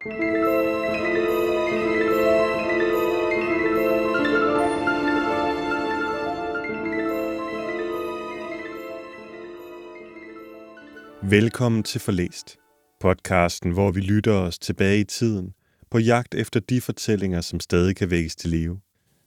[0.00, 0.22] Velkommen
[11.82, 12.56] til Forlæst,
[13.00, 15.52] podcasten, hvor vi lytter os tilbage i tiden
[15.90, 18.80] på jagt efter de fortællinger, som stadig kan vækkes til live.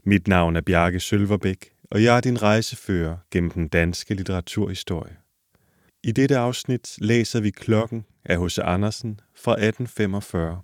[0.05, 5.17] Mit navn er Bjarke Sølverbæk, og jeg er din rejsefører gennem den danske litteraturhistorie.
[6.03, 8.59] I dette afsnit læser vi Klokken af H.C.
[8.59, 10.61] Andersen fra 1845.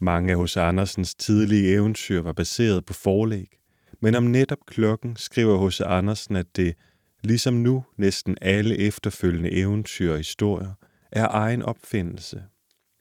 [0.00, 0.56] Mange af H.C.
[0.56, 3.58] Andersens tidlige eventyr var baseret på forlæg,
[4.00, 5.80] men om netop klokken skriver H.C.
[5.80, 6.74] Andersen, at det,
[7.22, 10.72] ligesom nu næsten alle efterfølgende eventyr og historier,
[11.12, 12.44] er egen opfindelse.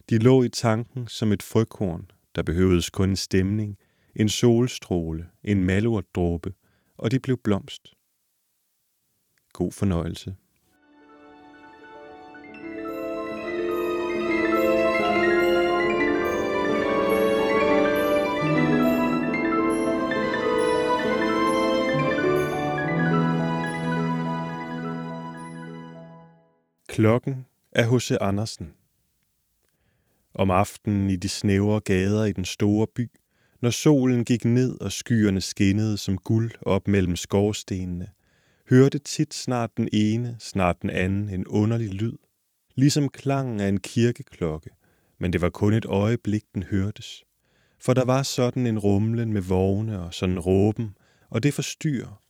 [0.09, 3.77] De lå i tanken som et frøkorn, der behøvedes kun en stemning,
[4.15, 6.53] en solstråle, en malurtdråbe,
[6.97, 7.93] og de blev blomst.
[9.53, 10.35] God fornøjelse.
[26.99, 28.11] Klokken af H.C.
[28.21, 28.73] Andersen.
[30.33, 33.11] Om aftenen i de snævre gader i den store by,
[33.61, 38.07] når solen gik ned og skyerne skinnede som guld op mellem skorstenene,
[38.69, 42.17] hørte tit snart den ene, snart den anden en underlig lyd,
[42.75, 44.69] ligesom klangen af en kirkeklokke,
[45.19, 47.23] men det var kun et øjeblik, den hørtes.
[47.77, 50.97] For der var sådan en rumlen med vogne og sådan råben,
[51.29, 52.21] og det forstyrrer.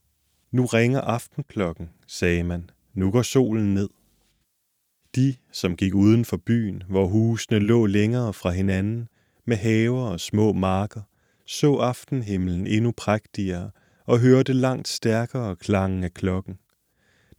[0.52, 2.70] Nu ringer aftenklokken, sagde man.
[2.94, 3.90] Nu går solen ned.
[5.16, 9.08] De, som gik uden for byen, hvor husene lå længere fra hinanden,
[9.46, 11.02] med haver og små marker,
[11.46, 13.72] så aftenhimlen endnu prægtigere
[14.06, 16.58] og hørte langt stærkere klangen af klokken.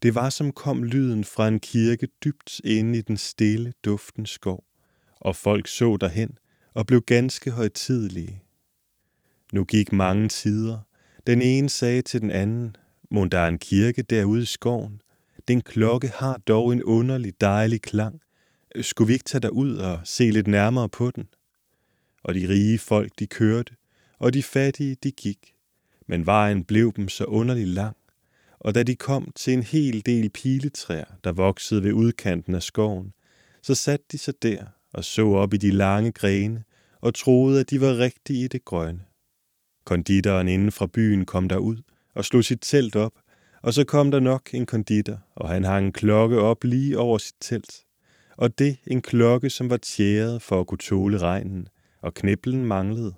[0.03, 4.65] Det var som kom lyden fra en kirke dybt inde i den stille, duften skov,
[5.21, 6.39] og folk så derhen
[6.75, 8.43] og blev ganske højtidelige.
[9.53, 10.79] Nu gik mange tider.
[11.27, 12.77] Den ene sagde til den anden,
[13.11, 15.01] må der er en kirke derude i skoven,
[15.51, 18.21] den klokke har dog en underlig dejlig klang.
[18.81, 21.29] Skulle vi ikke tage derud og se lidt nærmere på den?
[22.23, 23.75] Og de rige folk, de kørte,
[24.19, 25.55] og de fattige, de gik.
[26.07, 27.97] Men vejen blev dem så underlig lang,
[28.59, 33.13] og da de kom til en hel del piletræer, der voksede ved udkanten af skoven,
[33.63, 36.65] så satte de sig der og så op i de lange grene
[37.01, 39.01] og troede, at de var rigtige i det grønne.
[39.85, 41.77] Konditoren inden fra byen kom derud
[42.15, 43.13] og slog sit telt op
[43.63, 47.19] og så kom der nok en konditor, og han hang en klokke op lige over
[47.19, 47.85] sit telt.
[48.37, 51.69] Og det en klokke, som var tjæret for at kunne tåle regnen,
[52.03, 53.15] og kniblen manglede.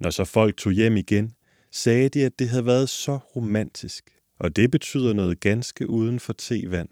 [0.00, 1.32] Når så folk tog hjem igen,
[1.72, 6.32] sagde de, at det havde været så romantisk, og det betyder noget ganske uden for
[6.32, 6.88] tevand.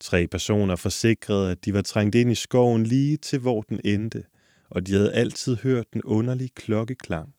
[0.00, 4.24] Tre personer forsikrede, at de var trængt ind i skoven lige til, hvor den endte,
[4.70, 7.34] og de havde altid hørt den underlige klokkeklang.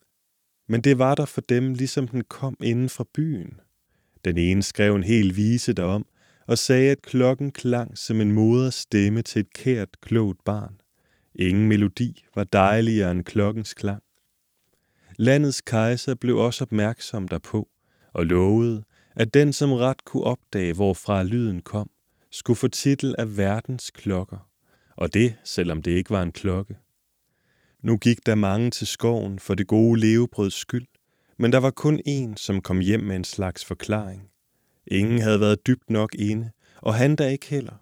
[0.68, 3.60] Men det var der for dem, ligesom den kom inden fra byen.
[4.24, 6.06] Den ene skrev en hel vise derom,
[6.46, 10.80] og sagde, at klokken klang som en moders stemme til et kært, klogt barn.
[11.34, 14.02] Ingen melodi var dejligere end klokkens klang.
[15.18, 17.68] Landets kejser blev også opmærksom derpå,
[18.12, 18.84] og lovede,
[19.16, 21.90] at den, som ret kunne opdage, hvorfra lyden kom,
[22.30, 24.48] skulle få titel af verdens klokker,
[24.96, 26.76] og det, selvom det ikke var en klokke.
[27.82, 30.86] Nu gik der mange til skoven for det gode levebrøds skyld,
[31.42, 34.28] men der var kun en, som kom hjem med en slags forklaring.
[34.86, 37.72] Ingen havde været dybt nok inde, og han da ikke heller.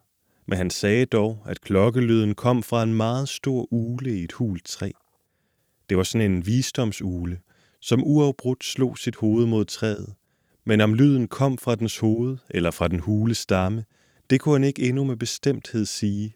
[0.47, 4.65] Men han sagde dog, at klokkelyden kom fra en meget stor ule i et hult
[4.65, 4.91] træ.
[5.88, 7.38] Det var sådan en visdomsule,
[7.81, 10.15] som uafbrudt slog sit hoved mod træet.
[10.66, 13.84] Men om lyden kom fra dens hoved eller fra den hule stamme,
[14.31, 16.34] det kunne han ikke endnu med bestemthed sige.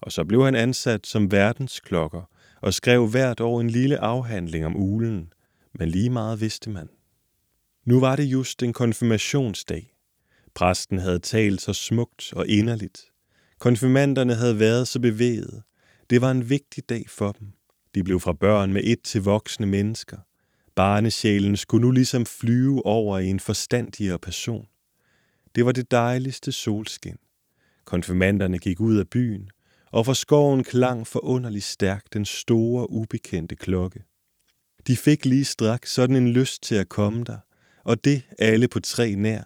[0.00, 2.30] Og så blev han ansat som verdensklokker
[2.62, 5.32] og skrev hvert år en lille afhandling om ulen,
[5.78, 6.88] men lige meget vidste man.
[7.84, 9.96] Nu var det just en konfirmationsdag.
[10.54, 13.04] Præsten havde talt så smukt og inderligt.
[13.58, 15.62] Konfirmanderne havde været så bevæget.
[16.10, 17.52] Det var en vigtig dag for dem.
[17.94, 20.16] De blev fra børn med et til voksne mennesker.
[20.74, 24.66] Barnesjælen skulle nu ligesom flyve over i en forstandigere person.
[25.54, 27.16] Det var det dejligste solskin.
[27.84, 29.50] Konfirmanderne gik ud af byen,
[29.92, 34.04] og fra skoven klang forunderligt stærkt den store, ubekendte klokke.
[34.86, 37.38] De fik lige straks sådan en lyst til at komme der,
[37.84, 39.42] og det alle på tre nær.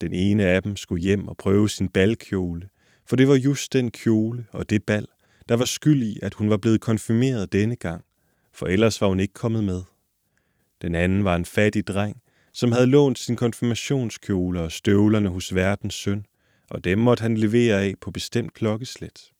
[0.00, 2.68] Den ene af dem skulle hjem og prøve sin balkjole,
[3.06, 5.06] for det var just den kjole og det bal,
[5.48, 8.04] der var skyld i, at hun var blevet konfirmeret denne gang,
[8.52, 9.82] for ellers var hun ikke kommet med.
[10.82, 15.94] Den anden var en fattig dreng, som havde lånt sin konfirmationskjole og støvlerne hos verdens
[15.94, 16.26] søn,
[16.70, 19.30] og dem måtte han levere af på bestemt klokkeslæt.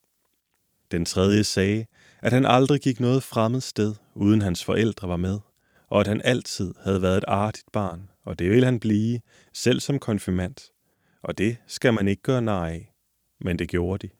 [0.91, 1.85] Den tredje sagde,
[2.21, 5.39] At han aldrig gik noget fremmed sted, uden hans forældre var med,
[5.87, 9.19] og at han altid havde været et artigt barn, og det ville han blive,
[9.53, 10.55] selv som konfirmand.
[11.23, 12.93] Og det skal man ikke gøre nej af.
[13.41, 14.13] Men det gjorde de.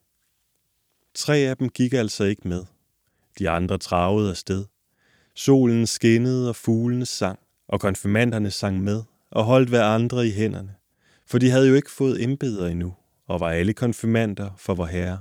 [1.15, 2.65] Tre af dem gik altså ikke med.
[3.39, 4.65] De andre travede afsted.
[5.35, 10.75] Solen skinnede, og fuglene sang, og konfirmanderne sang med, og holdt hver andre i hænderne.
[11.25, 12.95] For de havde jo ikke fået embeder endnu,
[13.27, 15.19] og var alle konfirmander for vor herre.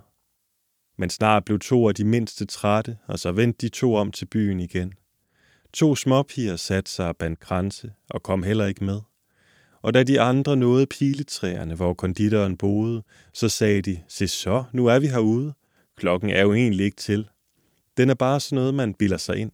[0.98, 4.26] Men snart blev to af de mindste trætte, og så vendte de to om til
[4.26, 4.92] byen igen.
[5.72, 9.00] To småpiger satte sig band kranse og kom heller ikke med.
[9.82, 13.02] Og da de andre nåede piletræerne, hvor konditoren boede,
[13.32, 15.54] så sagde de, se så, nu er vi herude.
[15.96, 17.28] Klokken er jo egentlig ikke til.
[17.96, 19.52] Den er bare sådan noget, man bilder sig ind.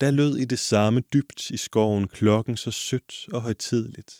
[0.00, 4.14] Der lød i det samme dybt i skoven klokken så sødt og højtidligt,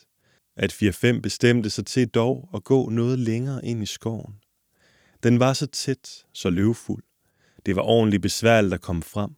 [0.57, 4.35] at 4-5 bestemte sig til dog at gå noget længere ind i skoven.
[5.23, 7.05] Den var så tæt, så løvfuld.
[7.67, 9.31] Det var ordentligt besværligt at komme frem.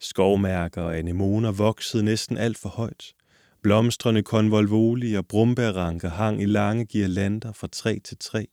[0.00, 3.14] Skovmærker og anemoner voksede næsten alt for højt.
[3.62, 8.44] Blomstrende konvolvoli og brumbærranker hang i lange girlander fra træ til træ,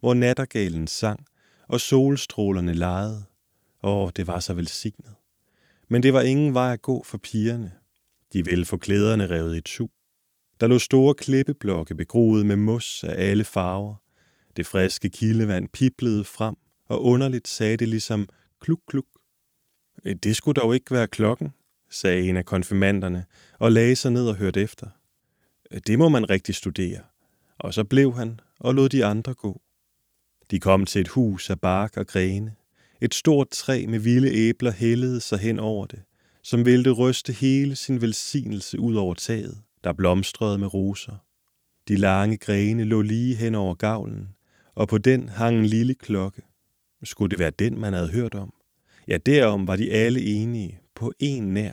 [0.00, 1.24] hvor nattergalen sang,
[1.68, 3.24] og solstrålerne legede.
[3.82, 5.14] Åh, det var så velsignet.
[5.88, 7.72] Men det var ingen vej at gå for pigerne.
[8.32, 9.88] De ville få klæderne revet i tu.
[10.60, 13.94] Der lå store klippeblokke begroet med mos af alle farver.
[14.58, 16.56] Det friske kildevand piblede frem,
[16.88, 18.28] og underligt sagde det ligesom
[18.60, 19.06] kluk kluk.
[20.04, 21.48] Øh, det skulle dog ikke være klokken,
[21.90, 23.24] sagde en af konfirmanderne,
[23.58, 24.86] og lagde sig ned og hørte efter.
[25.70, 27.00] Øh, det må man rigtig studere.
[27.58, 29.60] Og så blev han og lod de andre gå.
[30.50, 32.54] De kom til et hus af bark og grene.
[33.00, 36.02] Et stort træ med vilde æbler hældede sig hen over det,
[36.42, 41.16] som ville ryste hele sin velsignelse ud over taget, der blomstrede med roser.
[41.88, 44.28] De lange grene lå lige hen over gavlen,
[44.78, 46.42] og på den hang en lille klokke.
[47.04, 48.52] Skulle det være den, man havde hørt om?
[49.08, 51.72] Ja, derom var de alle enige, på en nær.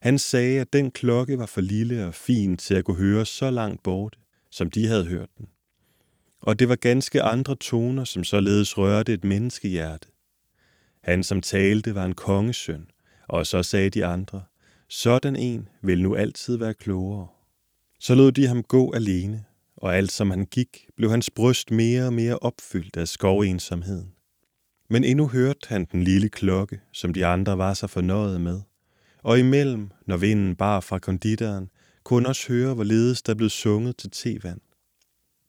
[0.00, 3.50] Han sagde, at den klokke var for lille og fin til at kunne høre så
[3.50, 4.18] langt borte,
[4.50, 5.46] som de havde hørt den.
[6.40, 10.08] Og det var ganske andre toner, som således rørte et menneskehjerte.
[11.02, 12.86] Han, som talte, var en kongesøn,
[13.28, 14.42] og så sagde de andre,
[14.88, 17.28] sådan en vil nu altid være klogere.
[18.00, 19.44] Så lod de ham gå alene,
[19.82, 24.12] og alt som han gik, blev hans bryst mere og mere opfyldt af skovensomheden.
[24.90, 28.60] Men endnu hørte han den lille klokke, som de andre var så fornøjet med.
[29.22, 31.70] Og imellem, når vinden bar fra konditoren,
[32.04, 34.60] kunne også høre, hvorledes der blev sunget til tevand.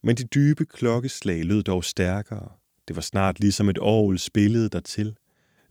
[0.04, 2.50] Men de dybe klokkeslag lød dog stærkere.
[2.88, 5.16] Det var snart ligesom et orgel spillede dertil.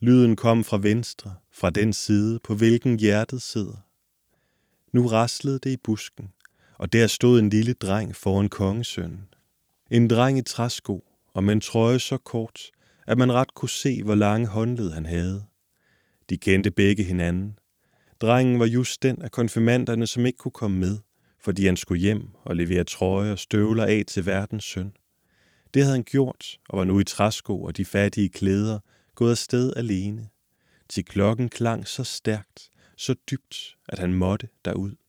[0.00, 3.86] Lyden kom fra venstre, fra den side, på hvilken hjertet sidder.
[4.92, 6.28] Nu raslede det i busken,
[6.82, 9.28] og der stod en lille dreng foran kongesønnen.
[9.90, 12.60] En dreng i træsko, og med en trøje så kort,
[13.06, 15.44] at man ret kunne se, hvor lange håndled han havde.
[16.30, 17.58] De kendte begge hinanden.
[18.20, 20.98] Drengen var just den af konfirmanderne, som ikke kunne komme med,
[21.40, 24.92] fordi han skulle hjem og levere trøje og støvler af til verdens søn.
[25.74, 28.78] Det havde han gjort, og var nu i træsko og de fattige klæder
[29.14, 30.28] gået afsted alene,
[30.88, 35.01] til klokken klang så stærkt, så dybt, at han måtte derud.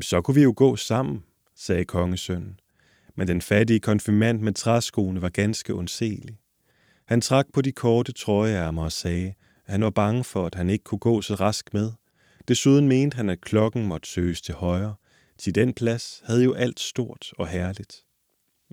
[0.00, 1.24] Så kunne vi jo gå sammen,
[1.56, 2.60] sagde kongesønnen.
[3.16, 6.38] Men den fattige konfirmand med træskoene var ganske undselig.
[7.06, 9.34] Han trak på de korte trøjeærmer og sagde,
[9.66, 11.92] at han var bange for, at han ikke kunne gå så rask med.
[12.48, 14.94] Desuden mente han, at klokken måtte søges til højre.
[15.38, 18.04] Til den plads havde jo alt stort og herligt.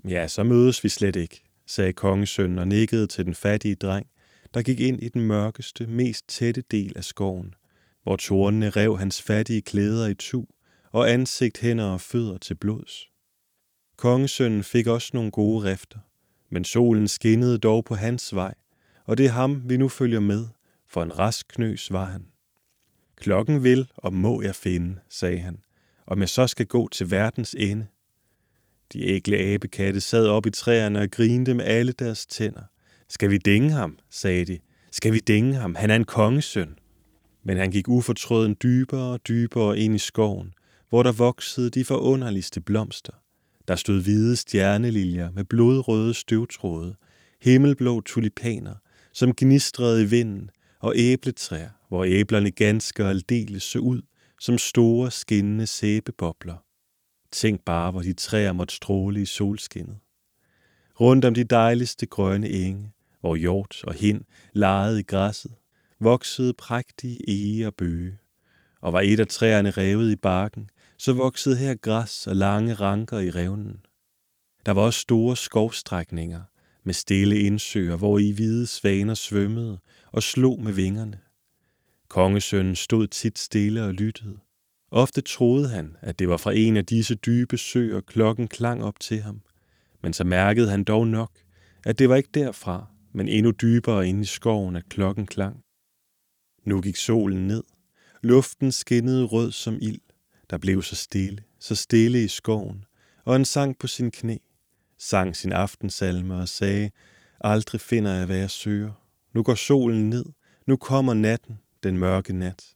[0.08, 4.06] Ja, så mødes vi slet ikke, sagde kongesønnen og nikkede til den fattige dreng,
[4.54, 7.54] der gik ind i den mørkeste, mest tætte del af skoven,
[8.02, 10.44] hvor tornene rev hans fattige klæder i tu
[10.92, 13.08] og ansigt, hænder og fødder til blods.
[13.96, 15.98] Kongesønnen fik også nogle gode rifter,
[16.50, 18.54] men solen skinnede dog på hans vej,
[19.04, 20.46] og det er ham, vi nu følger med,
[20.88, 22.26] for en rask knøs var han.
[23.16, 25.58] Klokken vil og må jeg finde, sagde han,
[26.06, 27.86] om jeg så skal gå til verdens ende.
[28.92, 32.62] De ægle abekatte sad op i træerne og grinte med alle deres tænder.
[33.08, 34.58] Skal vi dænge ham, sagde de.
[34.92, 35.74] Skal vi dænge ham?
[35.74, 36.78] Han er en kongesøn.
[37.42, 40.52] Men han gik ufortrøden dybere og dybere ind i skoven,
[40.88, 43.12] hvor der voksede de forunderligste blomster.
[43.68, 46.94] Der stod hvide stjerneliljer med blodrøde støvtråde,
[47.42, 48.74] himmelblå tulipaner,
[49.12, 54.02] som gnistrede i vinden, og æbletræer, hvor æblerne ganske og aldeles så ud
[54.40, 56.56] som store skinnende sæbebobler.
[57.32, 59.96] Tænk bare, hvor de træer måtte stråle i solskinnet.
[61.00, 65.52] Rundt om de dejligste grønne enge, hvor hjort og hind legede i græsset,
[66.00, 68.18] voksede prægtige ege og bøge.
[68.80, 73.18] Og var et af træerne revet i barken, så voksede her græs og lange ranker
[73.18, 73.80] i revnen.
[74.66, 76.42] Der var også store skovstrækninger
[76.84, 79.78] med stille indsøer, hvor i hvide svaner svømmede
[80.12, 81.18] og slog med vingerne.
[82.08, 84.38] Kongesønnen stod tit stille og lyttede.
[84.90, 89.00] Ofte troede han, at det var fra en af disse dybe søer, klokken klang op
[89.00, 89.40] til ham.
[90.02, 91.32] Men så mærkede han dog nok,
[91.84, 95.64] at det var ikke derfra, men endnu dybere inde i skoven, at klokken klang.
[96.64, 97.62] Nu gik solen ned.
[98.22, 100.00] Luften skinnede rød som ild.
[100.50, 102.84] Der blev så stille, så stille i skoven,
[103.24, 104.36] og han sang på sin knæ,
[104.98, 106.90] sang sin aftensalme og sagde,
[107.40, 108.92] aldrig finder jeg, hvad jeg søger.
[109.34, 110.24] Nu går solen ned,
[110.66, 112.74] nu kommer natten, den mørke nat.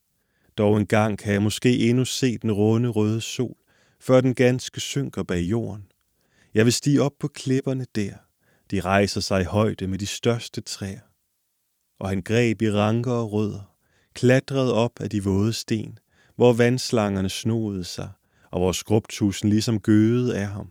[0.58, 3.56] Dog en gang kan jeg måske endnu se den runde røde sol,
[4.00, 5.86] før den ganske synker bag jorden.
[6.54, 8.14] Jeg vil stige op på klipperne der.
[8.70, 11.00] De rejser sig i højde med de største træer.
[11.98, 13.74] Og han greb i ranker og rødder,
[14.14, 15.98] klatrede op af de våde sten,
[16.36, 18.10] hvor vandslangerne snoede sig,
[18.50, 20.70] og hvor skrubtusen ligesom gøede af ham.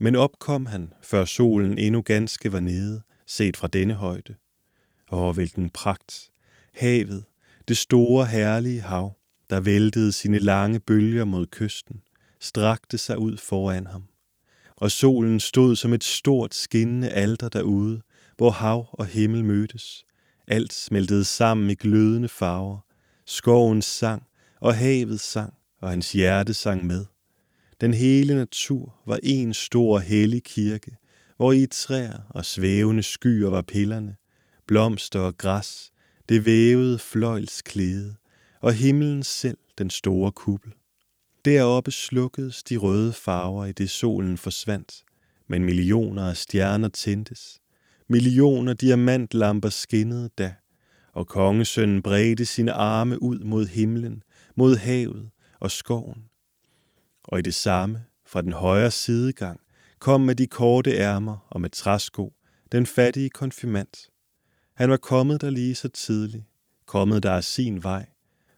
[0.00, 4.34] Men opkom han, før solen endnu ganske var nede, set fra denne højde.
[5.12, 6.30] Åh, hvilken pragt!
[6.74, 7.24] Havet,
[7.68, 9.16] det store herlige hav,
[9.50, 12.02] der væltede sine lange bølger mod kysten,
[12.40, 14.04] strakte sig ud foran ham.
[14.76, 18.00] Og solen stod som et stort skinnende alter derude,
[18.36, 20.04] hvor hav og himmel mødtes.
[20.48, 22.78] Alt smeltede sammen i glødende farver.
[23.26, 24.22] Skoven sang,
[24.60, 27.04] og havet sang, og hans hjerte sang med.
[27.80, 30.96] Den hele natur var en stor hellig kirke,
[31.36, 34.16] hvor i træer og svævende skyer var pillerne,
[34.66, 35.92] blomster og græs,
[36.28, 38.14] det vævede fløjls klæde,
[38.60, 40.72] og himlen selv den store kuppel.
[41.44, 45.04] Deroppe slukkedes de røde farver, i det solen forsvandt,
[45.48, 47.60] men millioner af stjerner tændtes.
[48.08, 50.54] Millioner diamantlamper skinnede da,
[51.12, 54.22] og kongesønnen bredte sine arme ud mod himlen,
[54.56, 55.30] mod havet
[55.60, 56.24] og skoven.
[57.24, 59.60] Og i det samme, fra den højre sidegang,
[59.98, 62.32] kom med de korte ærmer og med træsko,
[62.72, 64.10] den fattige konfirmand.
[64.74, 66.44] Han var kommet der lige så tidligt,
[66.86, 68.06] kommet der af sin vej,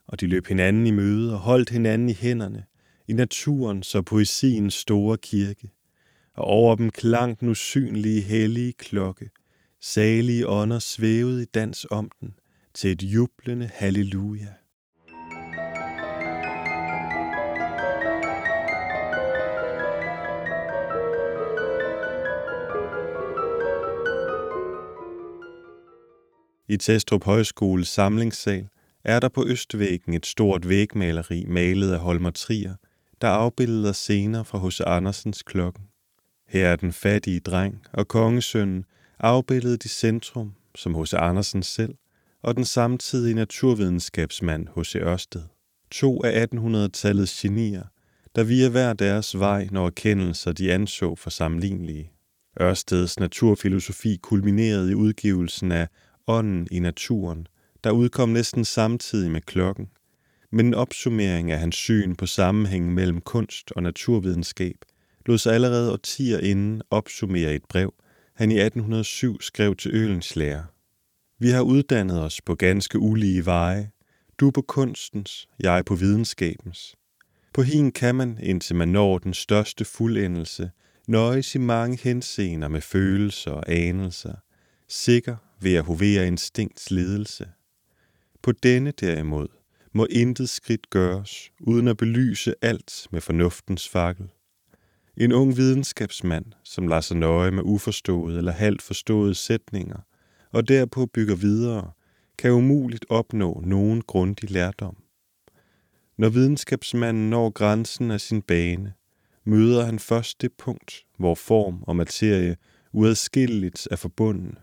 [0.06, 2.64] og de løb hinanden i møde og holdt hinanden i hænderne,
[3.08, 5.70] i naturen så poesiens store kirke,
[6.34, 9.30] og over dem klang den usynlige hellige klokke,
[9.80, 12.34] salige ånder svævede i dans om den,
[12.74, 14.48] til et jublende halleluja.
[26.68, 28.68] I Testrup Højskoles samlingssal
[29.04, 32.74] er der på østvæggen et stort vægmaleri malet af Holmer Trier,
[33.20, 34.80] der afbilleder scener fra H.C.
[34.86, 35.84] Andersens klokken.
[36.48, 38.84] Her er den fattige dreng og kongesønnen
[39.18, 41.14] afbildet i centrum, som H.C.
[41.14, 41.94] Andersen selv,
[42.42, 44.94] og den samtidige naturvidenskabsmand H.C.
[44.94, 45.42] Ørsted.
[45.90, 47.82] To af 1800-tallets genier,
[48.36, 52.10] der via hver deres vej når erkendelser, de anså for sammenlignelige.
[52.60, 55.88] Ørsteds naturfilosofi kulminerede i udgivelsen af
[56.26, 57.46] Ånden i naturen,
[57.84, 59.88] der udkom næsten samtidig med klokken,
[60.50, 64.76] men en opsummering af hans syn på sammenhængen mellem kunst og naturvidenskab
[65.26, 67.94] lod sig allerede årtier inden opsummere et brev,
[68.34, 70.64] han i 1807 skrev til Ølens lærer.
[71.38, 73.90] Vi har uddannet os på ganske ulige veje,
[74.38, 76.96] du på kunstens, jeg på videnskabens.
[77.54, 80.70] På hin kan man, indtil man når den største fuldendelse,
[81.08, 84.34] nøjes i mange henseender med følelser og anelser,
[84.88, 87.48] sikker ved at hovere instinkts ledelse.
[88.42, 89.48] På denne derimod
[89.92, 94.28] må intet skridt gøres, uden at belyse alt med fornuftens fakkel.
[95.16, 99.98] En ung videnskabsmand, som lader sig nøje med uforståede eller halvt forståede sætninger,
[100.50, 101.90] og derpå bygger videre,
[102.38, 104.96] kan umuligt opnå nogen grundig lærdom.
[106.18, 108.92] Når videnskabsmanden når grænsen af sin bane,
[109.44, 112.56] møder han først det punkt, hvor form og materie
[112.92, 114.56] uadskilleligt er forbundne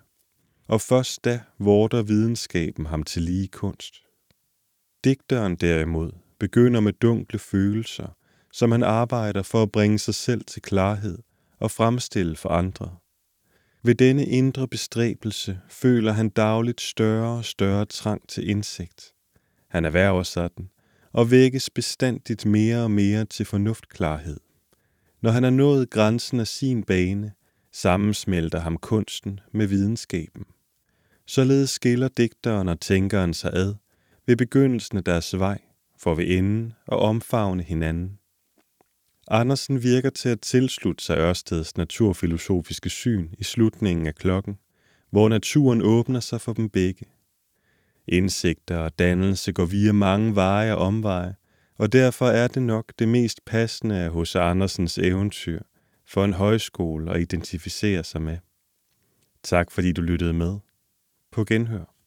[0.69, 3.95] og først da vorter videnskaben ham til lige kunst.
[5.03, 8.15] Digteren derimod begynder med dunkle følelser,
[8.53, 11.17] som han arbejder for at bringe sig selv til klarhed
[11.59, 12.95] og fremstille for andre.
[13.83, 19.13] Ved denne indre bestræbelse føler han dagligt større og større trang til indsigt.
[19.67, 20.69] Han erhverver sådan
[21.11, 24.39] og vækkes bestandigt mere og mere til fornuftklarhed.
[25.21, 27.31] Når han har nået grænsen af sin bane,
[27.71, 30.45] sammensmelter ham kunsten med videnskaben.
[31.29, 33.75] Således skiller digteren og tænkeren sig ad
[34.25, 35.61] ved begyndelsen af deres vej,
[35.97, 38.19] for ved enden og omfavne hinanden.
[39.27, 44.57] Andersen virker til at tilslutte sig Ørsteds naturfilosofiske syn i slutningen af klokken,
[45.09, 47.05] hvor naturen åbner sig for dem begge.
[48.07, 51.35] Indsigter og dannelse går via mange veje og omveje,
[51.77, 55.59] og derfor er det nok det mest passende af hos Andersens eventyr
[56.05, 58.37] for en højskole at identificere sig med.
[59.43, 60.59] Tak fordi du lyttede med.
[61.39, 61.98] På genhør.